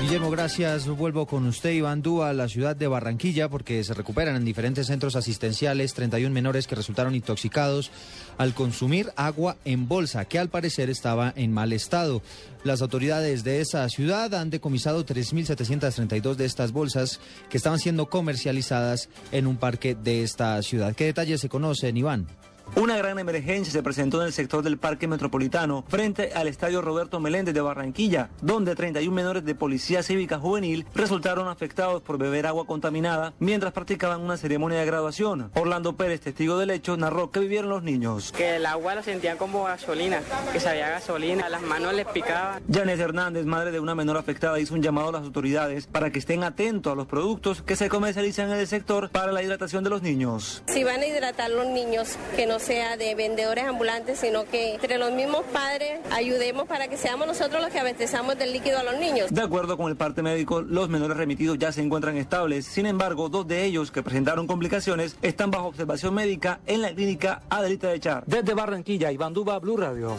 Guillermo, 0.00 0.30
gracias. 0.30 0.86
Vuelvo 0.86 1.26
con 1.26 1.46
usted, 1.46 1.70
Iván 1.70 2.02
Dúa, 2.02 2.28
a 2.28 2.32
la 2.34 2.48
ciudad 2.48 2.76
de 2.76 2.86
Barranquilla, 2.86 3.48
porque 3.48 3.82
se 3.82 3.94
recuperan 3.94 4.36
en 4.36 4.44
diferentes 4.44 4.88
centros 4.88 5.16
asistenciales 5.16 5.94
31 5.94 6.32
menores 6.32 6.66
que 6.66 6.74
resultaron 6.74 7.14
intoxicados 7.14 7.90
al 8.36 8.52
consumir 8.52 9.10
agua 9.16 9.56
en 9.64 9.88
bolsa, 9.88 10.26
que 10.26 10.38
al 10.38 10.50
parecer 10.50 10.90
estaba 10.90 11.32
en 11.34 11.50
mal 11.50 11.72
estado. 11.72 12.20
Las 12.62 12.82
autoridades 12.82 13.42
de 13.42 13.62
esa 13.62 13.88
ciudad 13.88 14.34
han 14.34 14.50
decomisado 14.50 15.04
3.732 15.04 16.34
de 16.34 16.44
estas 16.44 16.72
bolsas 16.72 17.18
que 17.48 17.56
estaban 17.56 17.78
siendo 17.78 18.10
comercializadas 18.10 19.08
en 19.32 19.46
un 19.46 19.56
parque 19.56 19.94
de 19.94 20.22
esta 20.22 20.60
ciudad. 20.62 20.94
¿Qué 20.94 21.06
detalles 21.06 21.40
se 21.40 21.48
conocen, 21.48 21.96
Iván? 21.96 22.26
Una 22.74 22.96
gran 22.98 23.18
emergencia 23.18 23.72
se 23.72 23.82
presentó 23.82 24.20
en 24.20 24.26
el 24.26 24.32
sector 24.32 24.62
del 24.62 24.76
Parque 24.76 25.08
Metropolitano, 25.08 25.84
frente 25.88 26.32
al 26.34 26.46
Estadio 26.46 26.82
Roberto 26.82 27.20
Meléndez 27.20 27.54
de 27.54 27.60
Barranquilla, 27.62 28.28
donde 28.42 28.74
31 28.74 29.14
menores 29.14 29.44
de 29.44 29.54
Policía 29.54 30.02
Cívica 30.02 30.38
Juvenil 30.38 30.86
resultaron 30.94 31.48
afectados 31.48 32.02
por 32.02 32.18
beber 32.18 32.46
agua 32.46 32.66
contaminada 32.66 33.32
mientras 33.38 33.72
practicaban 33.72 34.20
una 34.20 34.36
ceremonia 34.36 34.80
de 34.80 34.86
graduación. 34.86 35.50
Orlando 35.54 35.96
Pérez, 35.96 36.20
testigo 36.20 36.58
del 36.58 36.70
hecho, 36.70 36.96
narró 36.98 37.30
que 37.30 37.40
vivieron 37.40 37.70
los 37.70 37.82
niños. 37.82 38.32
Que 38.32 38.56
el 38.56 38.66
agua 38.66 38.94
lo 38.94 39.02
sentían 39.02 39.38
como 39.38 39.64
gasolina, 39.64 40.20
que 40.52 40.60
sabía 40.60 40.90
gasolina, 40.90 41.48
las 41.48 41.62
manos 41.62 41.94
les 41.94 42.06
picaban. 42.06 42.62
Janet 42.70 43.00
Hernández, 43.00 43.46
madre 43.46 43.70
de 43.70 43.80
una 43.80 43.94
menor 43.94 44.18
afectada, 44.18 44.60
hizo 44.60 44.74
un 44.74 44.82
llamado 44.82 45.08
a 45.08 45.12
las 45.12 45.22
autoridades 45.22 45.86
para 45.86 46.10
que 46.10 46.18
estén 46.18 46.44
atentos 46.44 46.92
a 46.92 46.96
los 46.96 47.06
productos 47.06 47.62
que 47.62 47.76
se 47.76 47.88
comercializan 47.88 48.50
en 48.50 48.58
el 48.58 48.66
sector 48.66 49.08
para 49.08 49.32
la 49.32 49.42
hidratación 49.42 49.82
de 49.82 49.90
los 49.90 50.02
niños. 50.02 50.62
Si 50.66 50.84
van 50.84 51.00
a 51.00 51.06
hidratar 51.06 51.50
los 51.50 51.66
niños, 51.68 52.16
que 52.34 52.46
no 52.46 52.55
sea 52.58 52.96
de 52.96 53.14
vendedores 53.14 53.64
ambulantes, 53.64 54.18
sino 54.18 54.44
que 54.44 54.74
entre 54.74 54.98
los 54.98 55.12
mismos 55.12 55.42
padres 55.52 56.00
ayudemos 56.10 56.66
para 56.66 56.88
que 56.88 56.96
seamos 56.96 57.26
nosotros 57.26 57.62
los 57.62 57.70
que 57.70 57.78
abastezamos 57.78 58.38
del 58.38 58.52
líquido 58.52 58.78
a 58.78 58.82
los 58.82 58.98
niños. 58.98 59.32
De 59.32 59.42
acuerdo 59.42 59.76
con 59.76 59.90
el 59.90 59.96
parte 59.96 60.22
médico, 60.22 60.62
los 60.62 60.88
menores 60.88 61.16
remitidos 61.16 61.58
ya 61.58 61.72
se 61.72 61.82
encuentran 61.82 62.16
estables. 62.16 62.66
Sin 62.66 62.86
embargo, 62.86 63.28
dos 63.28 63.46
de 63.46 63.64
ellos 63.64 63.90
que 63.90 64.02
presentaron 64.02 64.46
complicaciones 64.46 65.16
están 65.22 65.50
bajo 65.50 65.66
observación 65.66 66.14
médica 66.14 66.60
en 66.66 66.82
la 66.82 66.94
clínica 66.94 67.42
Adelita 67.48 67.88
de 67.88 68.00
Char. 68.00 68.24
Desde 68.26 68.54
Barranquilla, 68.54 69.12
Iván 69.12 69.34
Duba, 69.34 69.58
Blue 69.58 69.76
Radio. 69.76 70.16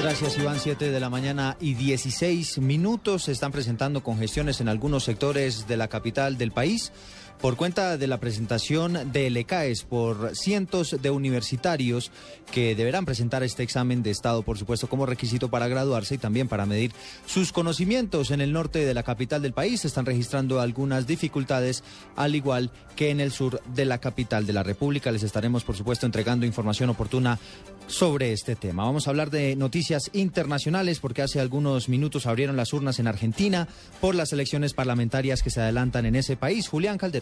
Gracias, 0.00 0.36
Iván. 0.36 0.58
7 0.58 0.90
de 0.90 1.00
la 1.00 1.10
mañana 1.10 1.56
y 1.60 1.74
16 1.74 2.58
minutos. 2.58 3.24
Se 3.24 3.32
están 3.32 3.52
presentando 3.52 4.02
congestiones 4.02 4.60
en 4.60 4.68
algunos 4.68 5.04
sectores 5.04 5.68
de 5.68 5.76
la 5.76 5.88
capital 5.88 6.38
del 6.38 6.50
país 6.50 6.92
por 7.40 7.56
cuenta 7.56 7.96
de 7.96 8.06
la 8.06 8.20
presentación 8.20 9.12
del 9.12 9.36
ECAES 9.36 9.82
por 9.84 10.36
cientos 10.36 10.96
de 11.00 11.10
universitarios 11.10 12.10
que 12.52 12.74
deberán 12.74 13.04
presentar 13.04 13.42
este 13.42 13.62
examen 13.62 14.02
de 14.02 14.10
Estado, 14.10 14.42
por 14.42 14.58
supuesto, 14.58 14.88
como 14.88 15.06
requisito 15.06 15.48
para 15.48 15.68
graduarse 15.68 16.14
y 16.14 16.18
también 16.18 16.48
para 16.48 16.66
medir 16.66 16.92
sus 17.26 17.52
conocimientos. 17.52 18.30
En 18.30 18.40
el 18.40 18.52
norte 18.52 18.84
de 18.84 18.94
la 18.94 19.02
capital 19.02 19.42
del 19.42 19.52
país 19.52 19.80
se 19.80 19.88
están 19.88 20.06
registrando 20.06 20.60
algunas 20.60 21.06
dificultades, 21.06 21.82
al 22.16 22.34
igual 22.34 22.70
que 22.96 23.10
en 23.10 23.20
el 23.20 23.32
sur 23.32 23.60
de 23.74 23.84
la 23.84 23.98
capital 23.98 24.46
de 24.46 24.52
la 24.52 24.62
República. 24.62 25.10
Les 25.10 25.22
estaremos, 25.22 25.64
por 25.64 25.76
supuesto, 25.76 26.06
entregando 26.06 26.46
información 26.46 26.90
oportuna 26.90 27.38
sobre 27.86 28.32
este 28.32 28.56
tema. 28.56 28.84
Vamos 28.84 29.06
a 29.06 29.10
hablar 29.10 29.30
de 29.30 29.56
noticias 29.56 30.10
internacionales 30.12 31.00
porque 31.00 31.22
hace 31.22 31.40
algunos 31.40 31.88
minutos 31.88 32.26
abrieron 32.26 32.56
las 32.56 32.72
urnas 32.72 32.98
en 32.98 33.06
Argentina 33.06 33.68
por 34.00 34.14
las 34.14 34.32
elecciones 34.32 34.74
parlamentarias 34.74 35.42
que 35.42 35.50
se 35.50 35.60
adelantan 35.60 36.06
en 36.06 36.16
ese 36.16 36.36
país. 36.36 36.68
Julián 36.68 36.98
Calderón. 36.98 37.21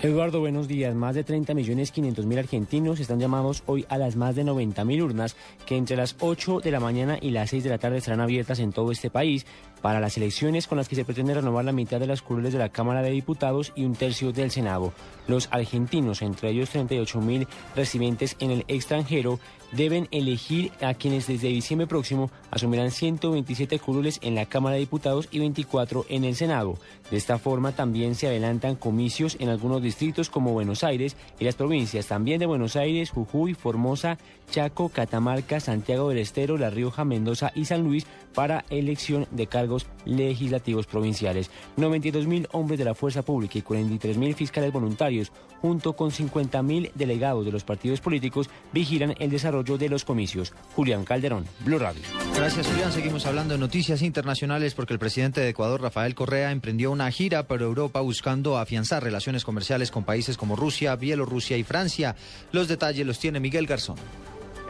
Eduardo, 0.00 0.38
buenos 0.38 0.68
días. 0.68 0.94
Más 0.94 1.16
de 1.16 1.24
30 1.24 1.54
millones 1.54 1.90
500 1.90 2.24
mil 2.24 2.38
argentinos 2.38 3.00
están 3.00 3.18
llamados 3.18 3.64
hoy 3.66 3.84
a 3.88 3.98
las 3.98 4.14
más 4.14 4.36
de 4.36 4.44
90 4.44 4.84
mil 4.84 5.02
urnas 5.02 5.34
que 5.66 5.76
entre 5.76 5.96
las 5.96 6.14
8 6.20 6.60
de 6.60 6.70
la 6.70 6.78
mañana 6.78 7.18
y 7.20 7.30
las 7.30 7.50
6 7.50 7.64
de 7.64 7.70
la 7.70 7.78
tarde 7.78 7.98
estarán 7.98 8.20
abiertas 8.20 8.60
en 8.60 8.72
todo 8.72 8.92
este 8.92 9.10
país 9.10 9.44
para 9.82 10.00
las 10.00 10.16
elecciones 10.16 10.66
con 10.66 10.78
las 10.78 10.88
que 10.88 10.96
se 10.96 11.04
pretende 11.04 11.34
renovar 11.34 11.64
la 11.64 11.72
mitad 11.72 12.00
de 12.00 12.06
las 12.06 12.22
curules 12.22 12.52
de 12.52 12.58
la 12.58 12.68
Cámara 12.68 13.02
de 13.02 13.10
Diputados 13.10 13.72
y 13.74 13.84
un 13.84 13.94
tercio 13.94 14.32
del 14.32 14.50
Senado. 14.50 14.92
Los 15.26 15.48
argentinos, 15.50 16.22
entre 16.22 16.50
ellos 16.50 16.70
38 16.70 17.20
mil 17.20 17.46
residentes 17.76 18.36
en 18.40 18.50
el 18.50 18.64
extranjero, 18.68 19.38
deben 19.72 20.08
elegir 20.10 20.72
a 20.80 20.94
quienes 20.94 21.26
desde 21.26 21.48
diciembre 21.48 21.86
próximo 21.86 22.30
asumirán 22.50 22.90
127 22.90 23.78
curules 23.78 24.18
en 24.22 24.34
la 24.34 24.46
Cámara 24.46 24.74
de 24.74 24.80
Diputados 24.80 25.28
y 25.30 25.38
24 25.38 26.06
en 26.08 26.24
el 26.24 26.34
Senado. 26.36 26.78
De 27.10 27.16
esta 27.16 27.38
forma 27.38 27.72
también 27.72 28.14
se 28.14 28.26
adelantan 28.26 28.76
comicios 28.76 29.36
en 29.40 29.50
algunos 29.50 29.82
distritos 29.82 30.30
como 30.30 30.52
Buenos 30.52 30.84
Aires 30.84 31.16
y 31.38 31.44
las 31.44 31.54
provincias 31.54 32.06
también 32.06 32.38
de 32.38 32.46
Buenos 32.46 32.76
Aires, 32.76 33.10
Jujuy, 33.10 33.54
Formosa, 33.54 34.18
Chaco, 34.50 34.88
Catamarca, 34.88 35.60
Santiago 35.60 36.08
del 36.08 36.18
Estero, 36.18 36.56
La 36.56 36.70
Rioja, 36.70 37.04
Mendoza 37.04 37.52
y 37.54 37.66
San 37.66 37.82
Luis 37.82 38.06
para 38.34 38.64
elección 38.70 39.26
de 39.30 39.46
cargos 39.46 39.67
cargos 39.68 39.86
legislativos 40.06 40.86
provinciales. 40.86 41.50
92 41.76 42.26
mil 42.26 42.48
hombres 42.52 42.78
de 42.78 42.86
la 42.86 42.94
fuerza 42.94 43.22
pública 43.22 43.58
y 43.58 43.62
43 43.62 44.16
mil 44.16 44.34
fiscales 44.34 44.72
voluntarios, 44.72 45.30
junto 45.60 45.94
con 45.94 46.10
50 46.10 46.62
mil 46.62 46.90
delegados 46.94 47.44
de 47.44 47.52
los 47.52 47.64
partidos 47.64 48.00
políticos, 48.00 48.48
vigilan 48.72 49.14
el 49.18 49.30
desarrollo 49.30 49.76
de 49.76 49.90
los 49.90 50.04
comicios. 50.04 50.54
Julián 50.74 51.04
Calderón, 51.04 51.44
Blue 51.60 51.78
Radio. 51.78 52.00
Gracias, 52.34 52.66
Julián. 52.66 52.92
Seguimos 52.92 53.26
hablando 53.26 53.54
de 53.54 53.60
noticias 53.60 54.00
internacionales 54.00 54.74
porque 54.74 54.94
el 54.94 54.98
presidente 54.98 55.40
de 55.42 55.50
Ecuador, 55.50 55.82
Rafael 55.82 56.14
Correa, 56.14 56.50
emprendió 56.50 56.90
una 56.90 57.10
gira 57.10 57.46
por 57.46 57.60
Europa 57.60 58.00
buscando 58.00 58.56
afianzar 58.56 59.02
relaciones 59.02 59.44
comerciales 59.44 59.90
con 59.90 60.04
países 60.04 60.38
como 60.38 60.56
Rusia, 60.56 60.96
Bielorrusia 60.96 61.58
y 61.58 61.64
Francia. 61.64 62.16
Los 62.52 62.68
detalles 62.68 63.06
los 63.06 63.18
tiene 63.18 63.40
Miguel 63.40 63.66
Garzón. 63.66 63.96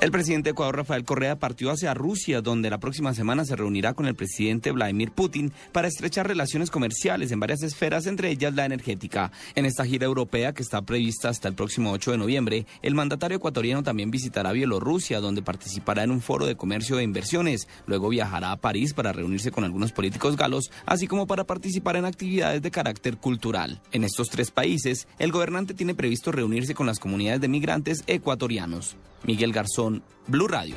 El 0.00 0.12
presidente 0.12 0.47
de 0.47 0.50
Ecuador, 0.52 0.76
Rafael 0.76 1.05
Correa, 1.05 1.40
partió 1.40 1.73
hacia 1.73 1.93
Rusia, 1.93 2.40
donde 2.40 2.71
la 2.71 2.78
próxima 2.78 3.14
semana 3.14 3.45
se 3.45 3.57
reunirá 3.57 3.95
con 3.95 4.07
el 4.07 4.14
presidente 4.14 4.71
Vladimir 4.71 5.11
Putin 5.11 5.52
para 5.73 5.88
estrechar 5.88 6.28
relaciones 6.28 6.71
comerciales 6.71 7.33
en 7.33 7.40
varias 7.40 7.64
esferas, 7.64 8.07
entre 8.07 8.31
ellas 8.31 8.55
la 8.55 8.64
energética. 8.64 9.33
En 9.57 9.67
esta 9.67 9.85
gira 9.85 10.07
europea, 10.07 10.55
que 10.55 10.62
está 10.62 10.83
prevista 10.83 11.31
hasta 11.31 11.49
el 11.49 11.57
próximo 11.57 11.90
8 11.90 12.12
de 12.12 12.19
noviembre, 12.19 12.67
el 12.81 12.95
mandatario 12.95 13.38
ecuatoriano 13.38 13.83
también 13.83 14.12
visitará 14.12 14.52
Bielorrusia, 14.52 15.19
donde 15.19 15.43
participará 15.43 16.05
en 16.05 16.12
un 16.12 16.21
foro 16.21 16.47
de 16.47 16.57
comercio 16.57 17.00
e 17.00 17.02
inversiones. 17.02 17.67
Luego 17.87 18.09
viajará 18.09 18.52
a 18.52 18.57
París 18.57 18.95
para 18.95 19.12
reunirse 19.12 19.50
con 19.50 19.64
algunos 19.64 19.90
políticos 19.90 20.37
galos, 20.37 20.71
así 20.87 21.09
como 21.09 21.26
para 21.26 21.43
participar 21.43 21.97
en 21.97 22.05
actividades 22.05 22.62
de 22.62 22.71
carácter 22.71 23.17
cultural. 23.17 23.81
En 23.90 24.05
estos 24.05 24.28
tres 24.28 24.52
países, 24.52 25.09
el 25.19 25.33
gobernante 25.33 25.75
tiene 25.75 25.97
previsto 25.97 26.31
reunirse 26.31 26.76
con 26.76 26.87
las 26.87 27.00
comunidades 27.00 27.40
de 27.40 27.49
migrantes 27.49 28.05
ecuatorianos. 28.07 28.97
Miguel 29.25 29.52
Garzón, 29.52 29.88
Blue 30.26 30.49
Radio. 30.49 30.75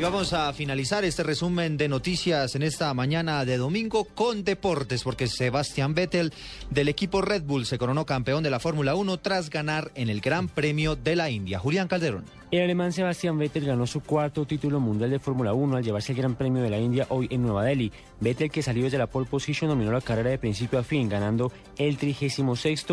Y 0.00 0.02
vamos 0.02 0.32
a 0.32 0.50
finalizar 0.54 1.04
este 1.04 1.22
resumen 1.22 1.76
de 1.76 1.86
noticias 1.86 2.54
en 2.54 2.62
esta 2.62 2.94
mañana 2.94 3.44
de 3.44 3.58
domingo 3.58 4.06
con 4.06 4.44
deportes, 4.44 5.02
porque 5.02 5.26
Sebastián 5.26 5.92
Vettel 5.92 6.32
del 6.70 6.88
equipo 6.88 7.20
Red 7.20 7.42
Bull 7.42 7.66
se 7.66 7.76
coronó 7.76 8.06
campeón 8.06 8.42
de 8.42 8.48
la 8.48 8.60
Fórmula 8.60 8.94
1 8.94 9.18
tras 9.18 9.50
ganar 9.50 9.92
en 9.94 10.08
el 10.08 10.22
Gran 10.22 10.48
Premio 10.48 10.96
de 10.96 11.16
la 11.16 11.28
India. 11.28 11.58
Julián 11.58 11.86
Calderón. 11.86 12.39
El 12.50 12.62
alemán 12.62 12.92
Sebastián 12.92 13.38
Vettel 13.38 13.64
ganó 13.64 13.86
su 13.86 14.00
cuarto 14.00 14.44
título 14.44 14.80
mundial 14.80 15.10
de 15.10 15.20
Fórmula 15.20 15.52
1 15.52 15.76
al 15.76 15.84
llevarse 15.84 16.10
el 16.10 16.18
Gran 16.18 16.34
Premio 16.34 16.60
de 16.60 16.68
la 16.68 16.80
India 16.80 17.06
hoy 17.08 17.28
en 17.30 17.42
Nueva 17.42 17.62
Delhi. 17.62 17.92
Vettel, 18.18 18.50
que 18.50 18.60
salió 18.60 18.82
desde 18.82 18.98
la 18.98 19.06
pole 19.06 19.28
position, 19.30 19.70
dominó 19.70 19.92
la 19.92 20.00
carrera 20.00 20.30
de 20.30 20.38
principio 20.38 20.80
a 20.80 20.82
fin, 20.82 21.08
ganando 21.08 21.52
el 21.78 21.96
36 21.96 22.44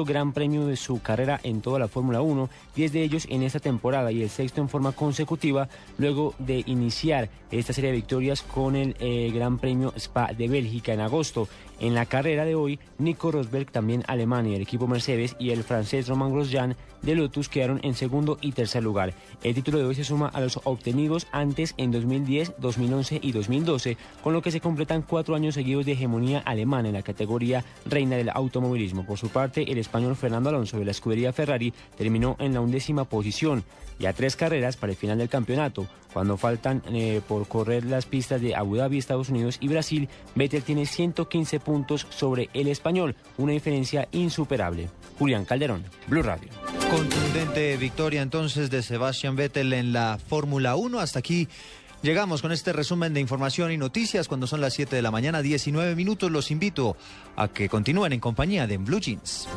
Gran 0.06 0.32
Premio 0.32 0.68
de 0.68 0.76
su 0.76 1.02
carrera 1.02 1.40
en 1.42 1.62
toda 1.62 1.80
la 1.80 1.88
Fórmula 1.88 2.22
1, 2.22 2.48
10 2.76 2.94
de 2.94 3.02
ellos 3.02 3.26
en 3.32 3.42
esta 3.42 3.60
temporada 3.60 4.12
y 4.12 4.22
el 4.22 4.30
sexto 4.30 4.62
en 4.62 4.70
forma 4.70 4.92
consecutiva, 4.92 5.68
luego 5.98 6.36
de 6.38 6.62
iniciar 6.68 7.28
esta 7.50 7.74
serie 7.74 7.90
de 7.90 7.96
victorias 7.96 8.44
con 8.44 8.76
el 8.76 8.96
eh, 9.00 9.32
Gran 9.34 9.58
Premio 9.58 9.92
Spa 9.96 10.34
de 10.34 10.48
Bélgica 10.50 10.94
en 10.94 11.00
agosto. 11.00 11.48
En 11.80 11.94
la 11.94 12.08
carrera 12.08 12.44
de 12.44 12.56
hoy, 12.56 12.80
Nico 12.98 13.32
Rosberg, 13.32 13.72
también 13.72 14.04
alemán 14.08 14.48
y 14.48 14.56
el 14.56 14.62
equipo 14.62 14.88
Mercedes, 14.88 15.36
y 15.38 15.52
el 15.52 15.64
francés 15.64 16.08
Romain 16.08 16.34
Grosjean 16.34 16.76
de 17.04 17.14
Lotus 17.14 17.50
quedaron 17.50 17.80
en 17.84 17.94
segundo 17.94 18.40
y 18.42 18.54
tercer 18.54 18.82
lugar. 18.84 19.14
El 19.44 19.54
título 19.54 19.78
de 19.78 19.86
hoy 19.86 19.94
se 19.94 20.04
suma 20.04 20.28
a 20.28 20.42
los 20.42 20.60
obtenidos 20.64 21.28
antes 21.32 21.76
en 21.78 21.92
2010, 21.92 22.54
2011 22.58 23.20
y 23.22 23.32
2012, 23.32 23.98
con 24.24 24.34
lo 24.34 24.42
que 24.42 24.50
se 24.50 24.60
completan 24.60 25.04
cuatro 25.04 25.36
años 25.36 25.54
seguidos 25.54 25.86
de 25.86 25.92
hegemonía 25.92 26.40
alemana 26.40 26.88
en 26.88 26.96
la 26.96 27.04
categoría 27.04 27.64
reina 27.86 28.16
del 28.16 28.30
automovilismo. 28.30 29.06
Por 29.06 29.20
su 29.20 29.30
parte, 29.30 29.72
el 29.72 29.78
español 29.78 30.16
Fernando 30.16 30.50
Alonso 30.50 30.80
de 30.80 30.86
la 30.86 30.92
escudería 30.92 31.34
Ferrari 31.34 31.74
terminó 31.96 32.36
en 32.40 32.56
la 32.56 32.62
undécima 32.62 33.06
posición 33.06 33.64
y 34.00 34.06
a 34.06 34.14
tres 34.14 34.36
carreras 34.36 34.78
para 34.78 34.92
el 34.92 34.98
final 34.98 35.18
del 35.18 35.30
campeonato. 35.30 35.88
Cuando 36.14 36.38
faltan 36.38 36.82
eh, 36.88 37.22
por 37.28 37.48
correr 37.48 37.86
las 37.86 38.06
pistas 38.06 38.42
de 38.42 38.56
Abu 38.56 38.76
Dhabi, 38.76 38.98
Estados 38.98 39.30
Unidos 39.30 39.58
y 39.60 39.68
Brasil, 39.68 40.10
Vettel 40.36 40.64
tiene 40.64 40.86
115 40.86 41.60
puntos 41.68 42.08
sobre 42.10 42.50
el 42.54 42.70
español, 42.70 43.14
una 43.38 43.52
diferencia 43.52 44.08
insuperable. 44.14 44.90
Julián 45.20 45.44
Calderón, 45.44 45.84
Blue 46.08 46.24
Radio. 46.24 46.48
Contundente 46.90 47.76
victoria 47.76 48.22
entonces 48.22 48.70
de 48.70 48.82
Sebastián 48.82 49.36
Vettel 49.36 49.74
en 49.74 49.92
la 49.92 50.18
Fórmula 50.18 50.78
1. 50.78 50.98
Hasta 51.02 51.20
aquí 51.20 51.50
llegamos 52.02 52.42
con 52.42 52.54
este 52.54 52.72
resumen 52.72 53.14
de 53.14 53.20
información 53.20 53.74
y 53.74 53.78
noticias 53.78 54.30
cuando 54.30 54.48
son 54.48 54.62
las 54.62 54.76
7 54.76 54.96
de 54.96 55.02
la 55.02 55.12
mañana, 55.12 55.42
19 55.42 55.94
minutos. 55.96 56.32
Los 56.32 56.52
invito 56.52 56.96
a 57.36 57.50
que 57.50 57.68
continúen 57.68 58.14
en 58.14 58.22
compañía 58.22 58.66
de 58.66 58.78
Blue 58.78 59.02
Jeans. 59.02 59.50